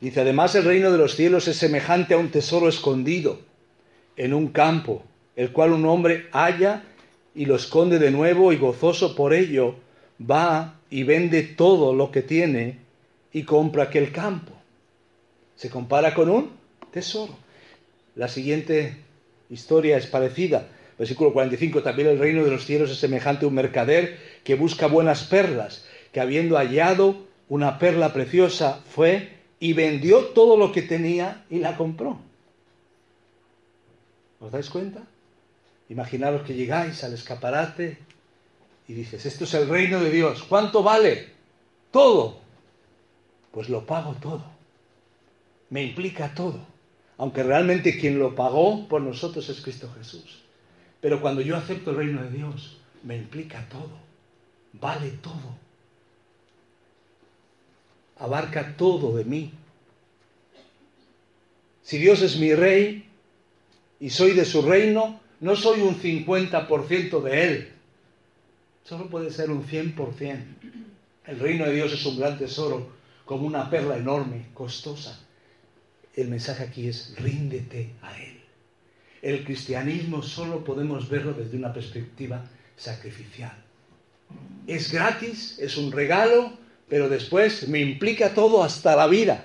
[0.00, 3.38] Dice, además el reino de los cielos es semejante a un tesoro escondido
[4.16, 5.04] en un campo,
[5.36, 6.82] el cual un hombre halla
[7.34, 9.76] y lo esconde de nuevo y gozoso por ello
[10.18, 12.78] va y vende todo lo que tiene
[13.32, 14.52] y compra aquel campo.
[15.56, 16.50] Se compara con un
[16.90, 17.36] tesoro.
[18.16, 18.96] La siguiente
[19.50, 20.68] historia es parecida.
[20.98, 24.86] Versículo 45, también el reino de los cielos es semejante a un mercader que busca
[24.86, 31.44] buenas perlas, que habiendo hallado una perla preciosa fue y vendió todo lo que tenía
[31.48, 32.18] y la compró.
[34.40, 35.02] ¿Os dais cuenta?
[35.88, 37.98] Imaginaros que llegáis al escaparate
[38.88, 41.28] y dices, esto es el reino de Dios, ¿cuánto vale?
[41.90, 42.40] Todo.
[43.52, 44.44] Pues lo pago todo.
[45.70, 46.58] Me implica todo.
[47.18, 50.42] Aunque realmente quien lo pagó por nosotros es Cristo Jesús.
[51.00, 53.90] Pero cuando yo acepto el reino de Dios, me implica todo,
[54.72, 55.56] vale todo,
[58.18, 59.52] abarca todo de mí.
[61.82, 63.08] Si Dios es mi rey
[64.00, 67.72] y soy de su reino, no soy un 50% de Él,
[68.84, 70.44] solo puede ser un 100%.
[71.26, 72.90] El reino de Dios es un gran tesoro,
[73.24, 75.20] como una perla enorme, costosa.
[76.14, 78.40] El mensaje aquí es, ríndete a Él.
[79.22, 82.44] El cristianismo solo podemos verlo desde una perspectiva
[82.76, 83.56] sacrificial.
[84.66, 86.52] Es gratis, es un regalo,
[86.88, 89.44] pero después me implica todo hasta la vida.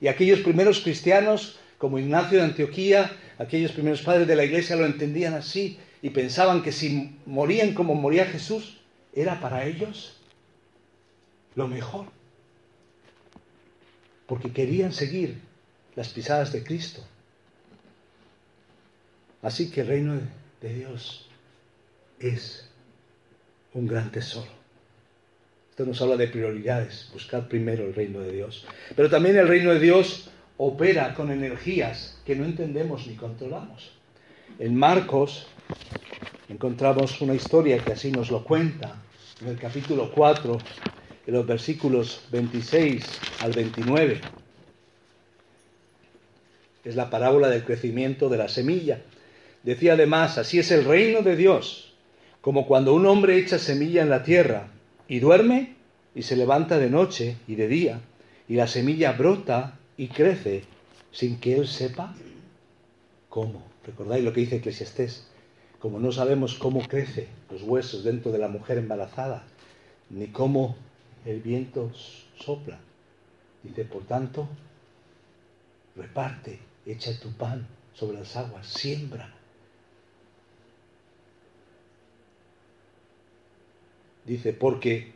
[0.00, 4.86] Y aquellos primeros cristianos, como Ignacio de Antioquía, aquellos primeros padres de la iglesia lo
[4.86, 8.80] entendían así y pensaban que si morían como moría Jesús,
[9.14, 10.16] era para ellos
[11.54, 12.06] lo mejor.
[14.26, 15.40] Porque querían seguir
[15.94, 17.04] las pisadas de Cristo.
[19.42, 20.20] Así que el reino
[20.60, 21.28] de Dios
[22.20, 22.68] es
[23.74, 24.50] un gran tesoro.
[25.70, 28.66] Esto nos habla de prioridades, buscar primero el reino de Dios.
[28.94, 33.92] Pero también el reino de Dios opera con energías que no entendemos ni controlamos.
[34.58, 35.46] En Marcos
[36.48, 38.96] encontramos una historia que así nos lo cuenta,
[39.40, 40.58] en el capítulo 4,
[41.26, 44.20] en los versículos 26 al 29.
[46.84, 49.00] Es la parábola del crecimiento de la semilla.
[49.62, 51.91] Decía además, así es el reino de Dios,
[52.42, 54.66] como cuando un hombre echa semilla en la tierra
[55.08, 55.76] y duerme
[56.14, 58.00] y se levanta de noche y de día,
[58.48, 60.64] y la semilla brota y crece
[61.12, 62.14] sin que él sepa
[63.28, 63.62] cómo.
[63.86, 65.28] ¿Recordáis lo que dice Eclesiastés?
[65.78, 69.44] Como no sabemos cómo crece los huesos dentro de la mujer embarazada,
[70.10, 70.76] ni cómo
[71.24, 71.92] el viento
[72.38, 72.78] sopla.
[73.62, 74.48] Dice, por tanto,
[75.94, 79.32] reparte, echa tu pan sobre las aguas, siembra.
[84.24, 85.12] Dice, porque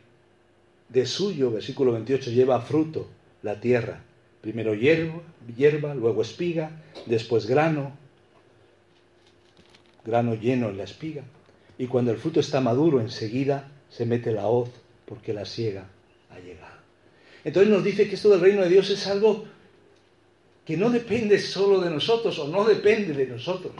[0.89, 3.07] de suyo, versículo 28, lleva fruto
[3.41, 4.01] la tierra.
[4.41, 5.21] Primero hierba,
[5.55, 6.71] hierba, luego espiga,
[7.05, 7.91] después grano,
[10.05, 11.23] grano lleno en la espiga.
[11.77, 14.69] Y cuando el fruto está maduro, enseguida se mete la hoz,
[15.05, 15.85] porque la siega
[16.29, 16.77] ha llegado.
[17.43, 19.45] Entonces nos dice que esto del reino de Dios es algo
[20.65, 23.73] que no depende solo de nosotros o no depende de nosotros.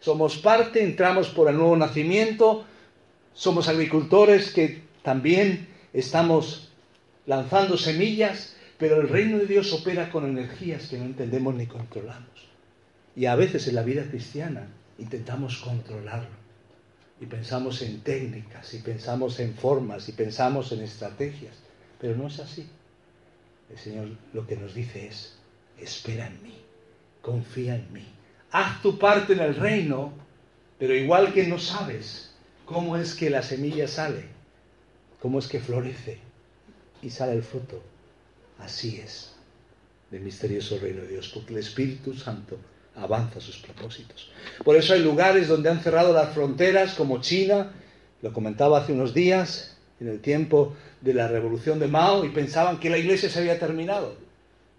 [0.00, 2.64] Somos parte, entramos por el nuevo nacimiento,
[3.38, 6.72] somos agricultores que también estamos
[7.24, 12.48] lanzando semillas, pero el reino de Dios opera con energías que no entendemos ni controlamos.
[13.14, 14.66] Y a veces en la vida cristiana
[14.98, 16.36] intentamos controlarlo.
[17.20, 21.54] Y pensamos en técnicas, y pensamos en formas, y pensamos en estrategias.
[22.00, 22.68] Pero no es así.
[23.70, 25.38] El Señor lo que nos dice es,
[25.78, 26.54] espera en mí,
[27.22, 28.06] confía en mí.
[28.50, 30.12] Haz tu parte en el reino,
[30.76, 32.27] pero igual que no sabes
[32.68, 34.26] cómo es que la semilla sale,
[35.20, 36.18] cómo es que florece
[37.00, 37.82] y sale el fruto,
[38.58, 39.34] así es
[40.10, 42.58] del misterioso reino de Dios, porque el Espíritu Santo
[42.94, 44.30] avanza sus propósitos.
[44.64, 47.72] Por eso hay lugares donde han cerrado las fronteras, como China,
[48.20, 52.80] lo comentaba hace unos días, en el tiempo de la revolución de Mao, y pensaban
[52.80, 54.14] que la iglesia se había terminado.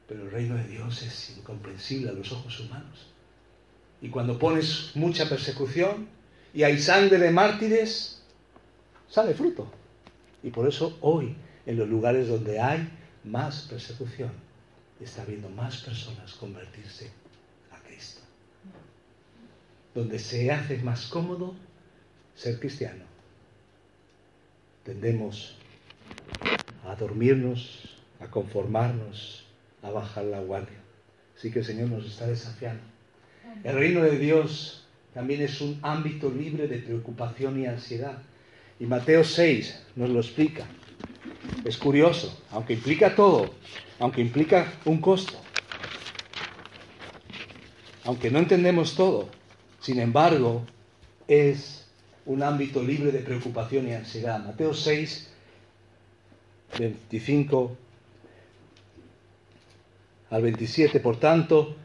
[0.07, 3.07] Pero el reino de Dios es incomprensible a los ojos humanos.
[4.01, 6.18] Y cuando pones mucha persecución
[6.53, 8.21] y hay sangre de mártires,
[9.09, 9.71] sale fruto.
[10.43, 11.35] Y por eso hoy,
[11.65, 12.89] en los lugares donde hay
[13.23, 14.31] más persecución,
[14.99, 17.09] está habiendo más personas convertirse
[17.71, 18.21] a Cristo.
[19.93, 21.55] Donde se hace más cómodo
[22.35, 23.03] ser cristiano,
[24.83, 25.55] tendemos
[26.85, 29.45] a dormirnos, a conformarnos,
[29.81, 30.77] a bajar la guardia.
[31.37, 32.83] Así que el Señor nos está desafiando.
[33.63, 34.87] El reino de Dios
[35.19, 38.19] también es un ámbito libre de preocupación y ansiedad.
[38.79, 40.65] Y Mateo 6 nos lo explica.
[41.65, 43.53] Es curioso, aunque implica todo,
[43.99, 45.33] aunque implica un costo,
[48.05, 49.27] aunque no entendemos todo,
[49.81, 50.65] sin embargo,
[51.27, 51.85] es
[52.25, 54.41] un ámbito libre de preocupación y ansiedad.
[54.41, 55.29] Mateo 6,
[56.79, 57.77] 25
[60.29, 61.01] al 27.
[61.01, 61.75] Por tanto,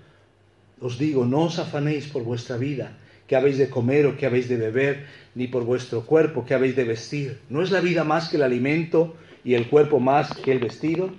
[0.81, 4.49] os digo, no os afanéis por vuestra vida, que habéis de comer o que habéis
[4.49, 7.41] de beber, ni por vuestro cuerpo, que habéis de vestir.
[7.49, 11.11] ¿No es la vida más que el alimento y el cuerpo más que el vestido?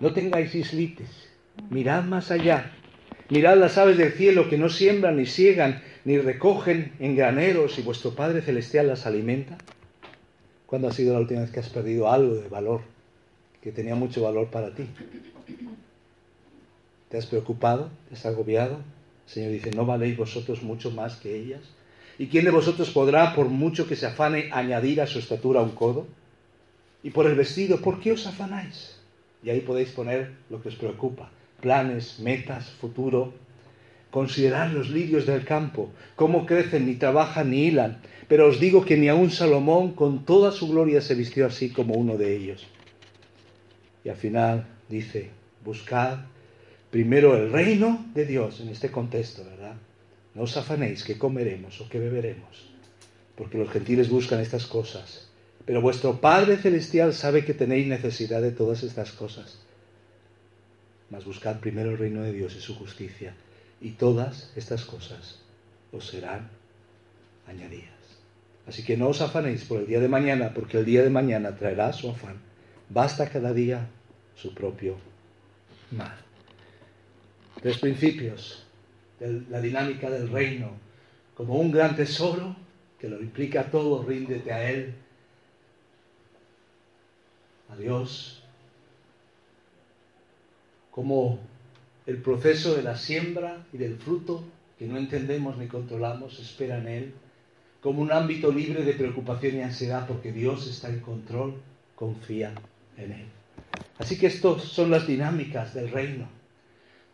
[0.00, 1.08] No tengáis islites,
[1.70, 2.72] mirad más allá.
[3.30, 7.82] Mirad las aves del cielo que no siembran ni siegan ni recogen en graneros y
[7.82, 9.58] vuestro Padre Celestial las alimenta.
[10.66, 12.80] ¿Cuándo ha sido la última vez que has perdido algo de valor,
[13.62, 14.86] que tenía mucho valor para ti?
[17.10, 17.90] ¿Te has preocupado?
[18.08, 18.78] ¿Te has agobiado?
[19.28, 21.60] El Señor dice, ¿no valéis vosotros mucho más que ellas?
[22.18, 25.72] ¿Y quién de vosotros podrá, por mucho que se afane, añadir a su estatura un
[25.72, 26.06] codo?
[27.02, 28.96] Y por el vestido, ¿por qué os afanáis?
[29.44, 33.34] Y ahí podéis poner lo que os preocupa, planes, metas, futuro.
[34.10, 38.00] Considerad los lirios del campo, cómo crecen, ni trabajan, ni hilan.
[38.28, 41.92] Pero os digo que ni aun Salomón con toda su gloria se vistió así como
[41.96, 42.66] uno de ellos.
[44.04, 45.28] Y al final dice,
[45.62, 46.20] buscad
[46.90, 49.76] primero el reino de Dios en este contexto, ¿verdad?
[50.34, 52.70] No os afanéis que comeremos o que beberemos,
[53.36, 55.28] porque los gentiles buscan estas cosas.
[55.64, 59.58] Pero vuestro Padre Celestial sabe que tenéis necesidad de todas estas cosas.
[61.10, 63.34] Mas buscad primero el reino de Dios y su justicia,
[63.80, 65.40] y todas estas cosas
[65.92, 66.48] os serán
[67.46, 67.98] añadidas.
[68.66, 71.56] Así que no os afanéis por el día de mañana, porque el día de mañana
[71.56, 72.36] traerá su afán.
[72.90, 73.88] Basta cada día
[74.34, 74.96] su propio
[75.90, 76.27] mal.
[77.60, 78.64] Tres principios
[79.18, 80.70] de la dinámica del reino,
[81.34, 82.54] como un gran tesoro
[82.98, 84.94] que lo implica todo, ríndete a Él,
[87.68, 88.42] a Dios,
[90.90, 91.38] como
[92.06, 94.44] el proceso de la siembra y del fruto
[94.78, 97.14] que no entendemos ni controlamos, espera en Él,
[97.80, 101.54] como un ámbito libre de preocupación y ansiedad porque Dios está en control,
[101.94, 102.52] confía
[102.96, 103.24] en Él.
[103.98, 106.37] Así que estas son las dinámicas del reino.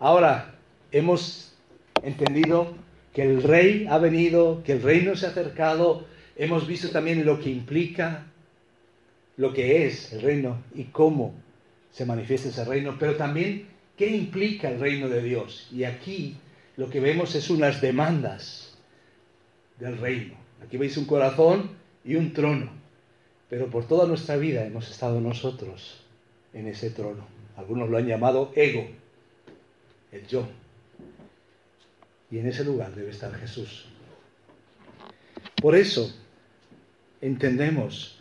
[0.05, 0.57] Ahora,
[0.93, 1.55] hemos
[2.03, 2.75] entendido
[3.15, 6.05] que el rey ha venido, que el reino se ha acercado,
[6.37, 8.27] hemos visto también lo que implica,
[9.39, 11.33] lo que es el reino y cómo
[11.91, 15.69] se manifiesta ese reino, pero también qué implica el reino de Dios.
[15.73, 16.37] Y aquí
[16.77, 18.77] lo que vemos es unas demandas
[19.81, 20.35] del reino.
[20.63, 21.71] Aquí veis un corazón
[22.05, 22.71] y un trono,
[23.49, 26.05] pero por toda nuestra vida hemos estado nosotros
[26.53, 27.27] en ese trono.
[27.57, 28.87] Algunos lo han llamado ego,
[30.15, 30.49] el yo.
[32.31, 33.87] Y en ese lugar debe estar Jesús.
[35.61, 36.15] Por eso
[37.21, 38.21] entendemos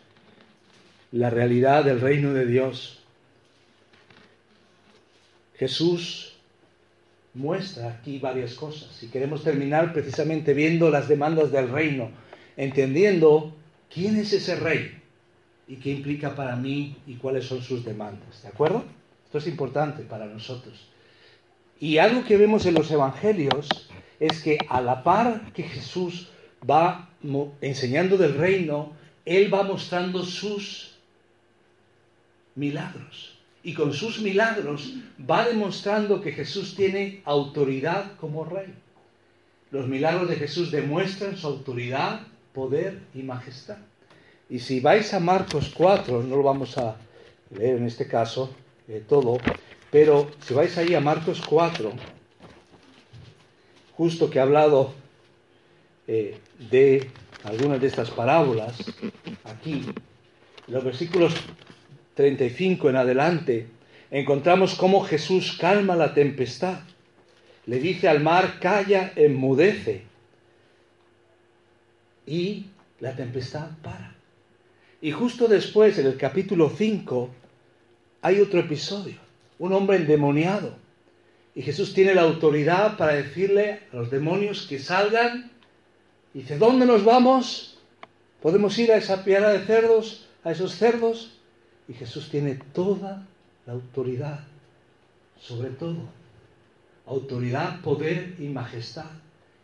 [1.11, 2.99] la realidad del reino de Dios.
[5.55, 6.35] Jesús
[7.33, 12.11] muestra aquí varias cosas y queremos terminar precisamente viendo las demandas del reino,
[12.57, 13.55] entendiendo
[13.93, 15.01] quién es ese rey
[15.67, 18.43] y qué implica para mí y cuáles son sus demandas.
[18.43, 18.83] ¿De acuerdo?
[19.25, 20.92] Esto es importante para nosotros.
[21.83, 23.67] Y algo que vemos en los evangelios
[24.17, 26.29] es que a la par que Jesús
[26.63, 27.09] va
[27.59, 28.93] enseñando del reino,
[29.25, 30.95] Él va mostrando sus
[32.55, 33.37] milagros.
[33.63, 34.93] Y con sus milagros
[35.29, 38.73] va demostrando que Jesús tiene autoridad como rey.
[39.69, 42.21] Los milagros de Jesús demuestran su autoridad,
[42.53, 43.79] poder y majestad.
[44.49, 46.95] Y si vais a Marcos 4, no lo vamos a
[47.49, 48.55] leer en este caso
[48.87, 49.37] eh, todo,
[49.93, 51.93] pero si vais ahí a Marcos 4,
[53.95, 54.91] justo que ha hablado
[56.07, 56.39] eh,
[56.71, 57.11] de
[57.43, 58.75] algunas de estas parábolas,
[59.43, 59.85] aquí,
[60.65, 61.35] los versículos
[62.15, 63.67] 35 en adelante,
[64.09, 66.79] encontramos cómo Jesús calma la tempestad.
[67.67, 70.05] Le dice al mar, calla, enmudece.
[72.25, 72.65] Y
[72.99, 74.15] la tempestad para.
[75.01, 77.29] Y justo después, en el capítulo 5,
[78.23, 79.22] hay otro episodio.
[79.59, 80.75] Un hombre endemoniado.
[81.55, 85.51] Y Jesús tiene la autoridad para decirle a los demonios que salgan.
[86.33, 87.77] Y dice, ¿dónde nos vamos?
[88.41, 91.37] ¿Podemos ir a esa piara de cerdos, a esos cerdos?
[91.87, 93.27] Y Jesús tiene toda
[93.65, 94.39] la autoridad
[95.43, 95.97] sobre todo.
[97.05, 99.11] Autoridad, poder y majestad.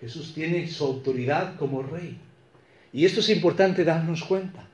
[0.02, 2.18] Jesús tiene su autoridad como rey.
[2.92, 4.68] Y esto es importante darnos cuenta.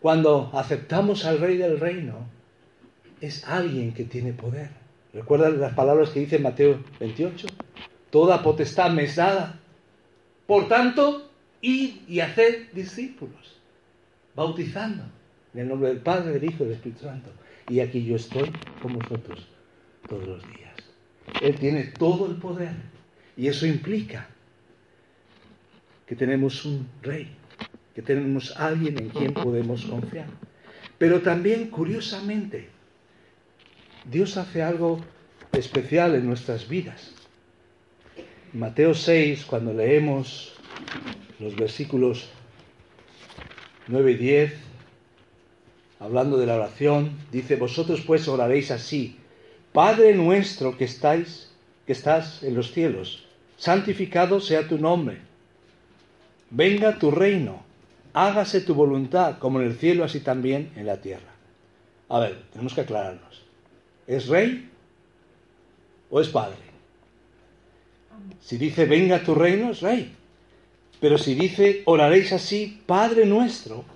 [0.00, 2.26] Cuando aceptamos al rey del reino,
[3.22, 4.68] es alguien que tiene poder.
[5.14, 7.46] ¿Recuerdan las palabras que dice Mateo 28?
[8.10, 9.60] Toda potestad me es dada.
[10.46, 13.60] Por tanto, id y haced discípulos,
[14.34, 15.04] bautizando
[15.54, 17.30] en el nombre del Padre, del Hijo y del Espíritu Santo.
[17.68, 18.50] Y aquí yo estoy
[18.82, 19.46] con vosotros
[20.08, 20.74] todos los días.
[21.40, 22.74] Él tiene todo el poder.
[23.36, 24.28] Y eso implica
[26.06, 27.28] que tenemos un rey,
[27.94, 30.26] que tenemos alguien en quien podemos confiar.
[30.98, 32.68] Pero también, curiosamente,
[34.04, 35.00] Dios hace algo
[35.52, 37.12] especial en nuestras vidas.
[38.52, 40.54] Mateo 6, cuando leemos
[41.38, 42.28] los versículos
[43.86, 44.54] 9 y 10,
[46.00, 49.16] hablando de la oración, dice, vosotros pues oraréis así,
[49.72, 51.50] Padre nuestro que estáis,
[51.86, 53.24] que estás en los cielos,
[53.56, 55.18] santificado sea tu nombre.
[56.50, 57.62] Venga tu reino,
[58.12, 61.32] hágase tu voluntad, como en el cielo, así también en la tierra.
[62.08, 63.41] A ver, tenemos que aclararnos.
[64.12, 64.68] ¿Es rey
[66.10, 66.58] o es padre?
[68.42, 70.14] Si dice venga tu reino, es rey.
[71.00, 73.86] Pero si dice oraréis así, Padre nuestro,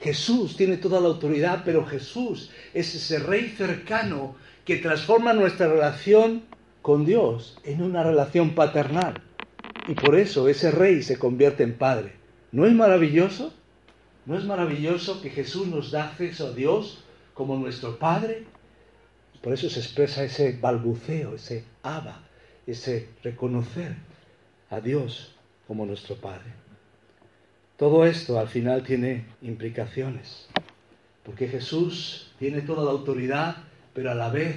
[0.00, 6.44] Jesús tiene toda la autoridad, pero Jesús es ese rey cercano que transforma nuestra relación
[6.80, 9.22] con Dios en una relación paternal.
[9.86, 12.14] Y por eso ese rey se convierte en padre.
[12.52, 13.52] ¿No es maravilloso?
[14.24, 17.03] ¿No es maravilloso que Jesús nos da acceso a Dios
[17.34, 18.44] como nuestro Padre?
[19.42, 22.22] Por eso se expresa ese balbuceo, ese aba,
[22.66, 23.94] ese reconocer
[24.70, 25.34] a Dios
[25.66, 26.52] como nuestro Padre.
[27.76, 30.48] Todo esto al final tiene implicaciones,
[31.24, 33.56] porque Jesús tiene toda la autoridad,
[33.92, 34.56] pero a la vez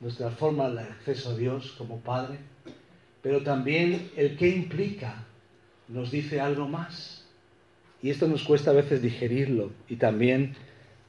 [0.00, 2.38] nos transforma el acceso a Dios como Padre,
[3.22, 5.24] pero también el que implica
[5.88, 7.24] nos dice algo más.
[8.00, 10.54] Y esto nos cuesta a veces digerirlo y también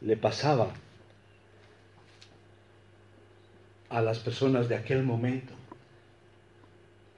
[0.01, 0.73] le pasaba
[3.89, 5.53] a las personas de aquel momento.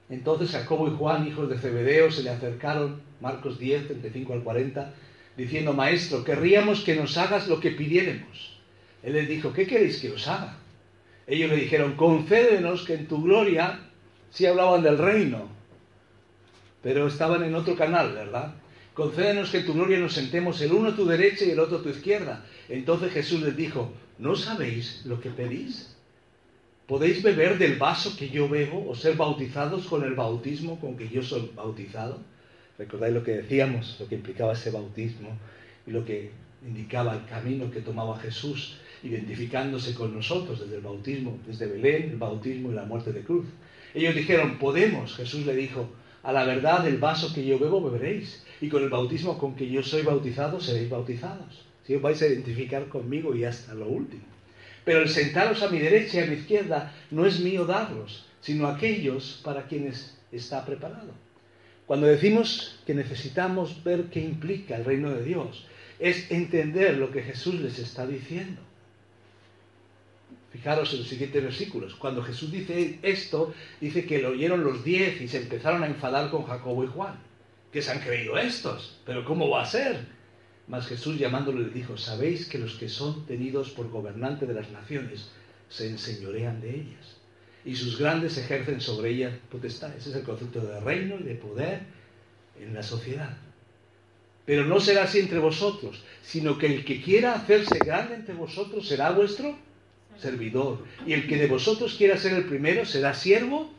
[0.08, 4.94] Entonces Jacobo y Juan, hijos de Zebedeo, se le acercaron, Marcos 10, 35 al 40,
[5.36, 8.58] diciendo, Maestro, querríamos que nos hagas lo que pidiéramos.
[9.02, 10.56] Él les dijo, ¿qué queréis que os haga?
[11.26, 13.80] Ellos le dijeron, concédenos que en tu gloria,
[14.30, 15.48] sí hablaban del reino,
[16.82, 18.54] pero estaban en otro canal, ¿verdad?
[18.94, 21.78] Concédenos que en tu gloria nos sentemos el uno a tu derecha y el otro
[21.78, 22.44] a tu izquierda.
[22.68, 25.96] Entonces Jesús les dijo, ¿no sabéis lo que pedís?
[26.86, 31.08] ¿Podéis beber del vaso que yo bebo o ser bautizados con el bautismo con que
[31.08, 32.20] yo soy bautizado?
[32.76, 35.38] ¿Recordáis lo que decíamos, lo que implicaba ese bautismo
[35.86, 36.30] y lo que
[36.66, 42.16] indicaba el camino que tomaba Jesús, identificándose con nosotros desde el bautismo, desde Belén, el
[42.16, 43.46] bautismo y la muerte de cruz?
[43.94, 45.16] Ellos dijeron, podemos.
[45.16, 45.88] Jesús le dijo,
[46.22, 49.68] a la verdad del vaso que yo bebo beberéis y con el bautismo con que
[49.68, 51.66] yo soy bautizado seréis bautizados.
[51.84, 54.22] Si os vais a identificar conmigo y hasta lo último.
[54.84, 58.66] Pero el sentaros a mi derecha y a mi izquierda no es mío darlos, sino
[58.68, 61.12] aquellos para quienes está preparado.
[61.86, 65.66] Cuando decimos que necesitamos ver qué implica el reino de Dios,
[65.98, 68.60] es entender lo que Jesús les está diciendo.
[70.52, 71.94] Fijaros en los siguientes versículos.
[71.94, 76.30] Cuando Jesús dice esto, dice que lo oyeron los diez y se empezaron a enfadar
[76.30, 77.14] con Jacobo y Juan.
[77.72, 80.06] Que se han creído estos, pero ¿cómo va a ser?
[80.68, 84.70] Mas Jesús llamándole le dijo, ¿sabéis que los que son tenidos por gobernante de las
[84.70, 85.30] naciones
[85.70, 87.16] se enseñorean de ellas?
[87.64, 89.96] Y sus grandes ejercen sobre ellas potestad.
[89.96, 91.80] Ese es el concepto de reino y de poder
[92.60, 93.38] en la sociedad.
[94.44, 98.86] Pero no será así entre vosotros, sino que el que quiera hacerse grande entre vosotros
[98.86, 99.56] será vuestro
[100.18, 100.84] servidor.
[101.06, 103.70] Y el que de vosotros quiera ser el primero será siervo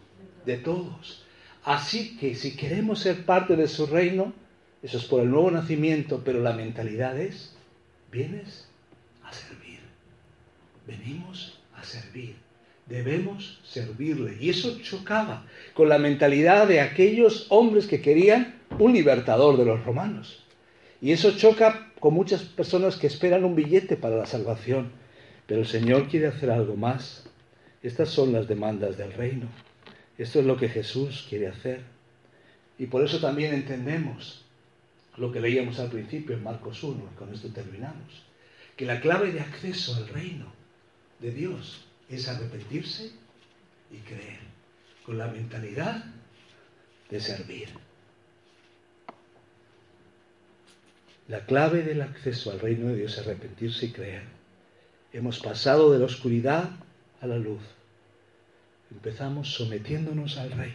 [0.46, 1.24] de todos.
[1.64, 4.34] Así que si queremos ser parte de su reino,
[4.82, 7.56] eso es por el nuevo nacimiento, pero la mentalidad es,
[8.12, 8.68] vienes
[9.24, 9.80] a servir.
[10.86, 12.36] Venimos a servir.
[12.86, 14.38] Debemos servirle.
[14.42, 19.86] Y eso chocaba con la mentalidad de aquellos hombres que querían un libertador de los
[19.86, 20.44] romanos.
[21.02, 24.92] Y eso choca con muchas personas que esperan un billete para la salvación.
[25.48, 27.26] Pero el Señor quiere hacer algo más.
[27.82, 29.48] Estas son las demandas del reino.
[30.18, 31.82] Esto es lo que Jesús quiere hacer.
[32.78, 34.44] Y por eso también entendemos
[35.18, 38.24] lo que leíamos al principio en Marcos 1, y con esto terminamos,
[38.76, 40.52] que la clave de acceso al reino
[41.20, 43.12] de Dios es arrepentirse
[43.92, 44.40] y creer,
[45.06, 46.04] con la mentalidad
[47.10, 47.70] de servir.
[51.28, 54.24] La clave del acceso al reino de Dios es arrepentirse y creer.
[55.14, 56.72] Hemos pasado de la oscuridad
[57.22, 57.62] a la luz.
[58.92, 60.74] Empezamos sometiéndonos al rey.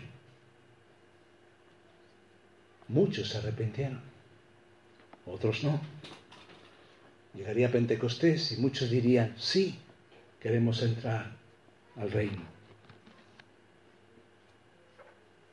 [2.89, 4.09] Muchos se arrepintieron
[5.33, 5.81] otros no.
[7.35, 9.79] Llegaría Pentecostés y muchos dirían, sí,
[10.41, 11.33] queremos entrar
[11.97, 12.43] al reino.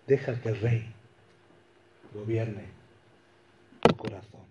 [0.07, 0.93] Deja que el rey
[2.13, 2.65] gobierne
[3.81, 4.45] tu corazón.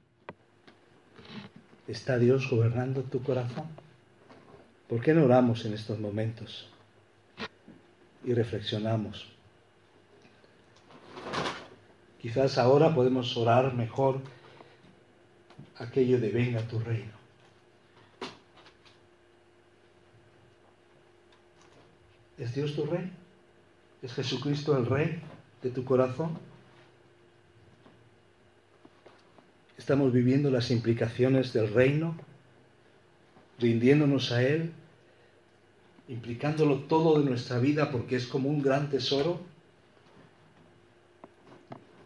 [1.86, 3.83] ¿Está Dios gobernando tu corazón?
[4.94, 6.68] ¿Por qué no oramos en estos momentos
[8.22, 9.26] y reflexionamos?
[12.22, 14.20] Quizás ahora podemos orar mejor
[15.78, 17.10] aquello de venga tu reino.
[22.38, 23.10] ¿Es Dios tu rey?
[24.00, 25.20] ¿Es Jesucristo el rey
[25.60, 26.38] de tu corazón?
[29.76, 32.16] ¿Estamos viviendo las implicaciones del reino?
[33.58, 34.72] ¿Rindiéndonos a Él?
[36.08, 39.40] ¿Implicándolo todo de nuestra vida porque es como un gran tesoro?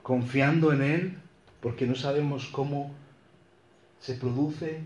[0.02, 1.18] ¿Confiando en Él
[1.60, 2.94] porque no sabemos cómo
[4.00, 4.80] se produce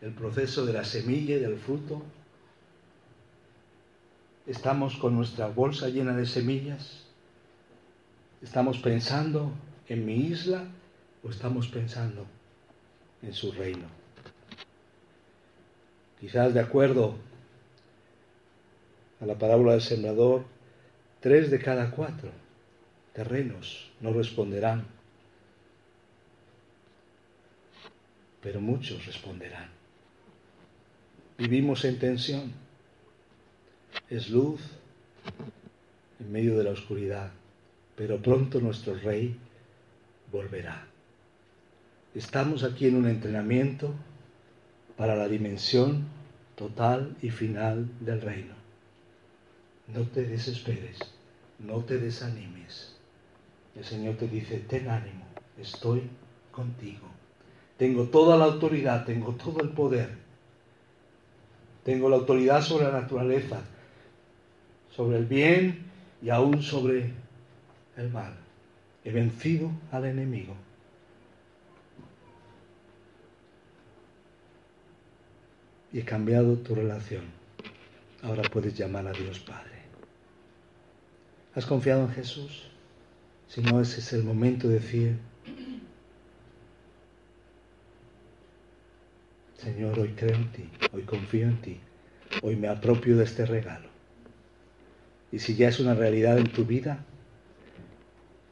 [0.00, 2.02] el proceso de la semilla y del fruto.
[4.46, 7.04] Estamos con nuestra bolsa llena de semillas.
[8.40, 9.52] ¿Estamos pensando
[9.88, 10.64] en mi isla
[11.24, 12.24] o estamos pensando
[13.22, 13.86] en su reino?
[16.20, 17.16] Quizás de acuerdo
[19.20, 20.44] a la parábola del sembrador,
[21.20, 22.30] tres de cada cuatro
[23.12, 24.98] terrenos no responderán
[28.40, 29.68] pero muchos responderán.
[31.36, 32.52] Vivimos en tensión.
[34.08, 34.60] Es luz
[36.20, 37.30] en medio de la oscuridad,
[37.96, 39.36] pero pronto nuestro rey
[40.32, 40.86] volverá.
[42.14, 43.94] Estamos aquí en un entrenamiento
[44.96, 46.06] para la dimensión
[46.56, 48.57] total y final del reino.
[49.94, 50.98] No te desesperes,
[51.58, 52.94] no te desanimes.
[53.74, 55.24] El Señor te dice, ten ánimo,
[55.56, 56.02] estoy
[56.50, 57.06] contigo.
[57.76, 60.10] Tengo toda la autoridad, tengo todo el poder.
[61.84, 63.62] Tengo la autoridad sobre la naturaleza,
[64.90, 65.86] sobre el bien
[66.20, 67.12] y aún sobre
[67.96, 68.34] el mal.
[69.04, 70.54] He vencido al enemigo.
[75.92, 77.22] Y he cambiado tu relación.
[78.22, 79.77] Ahora puedes llamar a Dios Padre.
[81.58, 82.68] ¿Has confiado en Jesús?
[83.48, 85.18] Si no, ese es el momento de decir,
[89.56, 91.80] Señor, hoy creo en ti, hoy confío en ti,
[92.42, 93.88] hoy me apropio de este regalo.
[95.32, 97.04] Y si ya es una realidad en tu vida,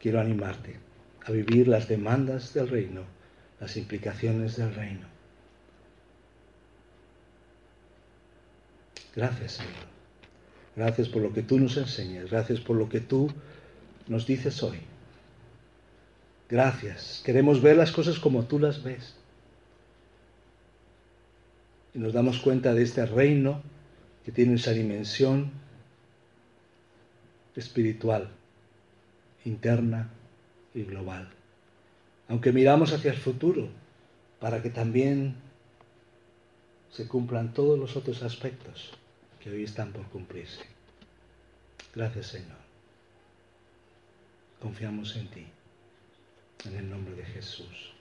[0.00, 0.80] quiero animarte
[1.26, 3.02] a vivir las demandas del reino,
[3.60, 5.06] las implicaciones del reino.
[9.14, 9.95] Gracias, Señor.
[10.76, 12.30] Gracias por lo que tú nos enseñas.
[12.30, 13.32] Gracias por lo que tú
[14.06, 14.78] nos dices hoy.
[16.50, 17.22] Gracias.
[17.24, 19.16] Queremos ver las cosas como tú las ves
[21.94, 23.62] y nos damos cuenta de este reino
[24.24, 25.50] que tiene esa dimensión
[27.56, 28.28] espiritual,
[29.46, 30.10] interna
[30.74, 31.30] y global.
[32.28, 33.68] Aunque miramos hacia el futuro
[34.40, 35.36] para que también
[36.90, 38.92] se cumplan todos los otros aspectos
[39.46, 40.64] que hoy están por cumplirse.
[41.94, 42.58] Gracias Señor.
[44.58, 45.46] Confiamos en ti.
[46.64, 47.92] En el nombre de Jesús.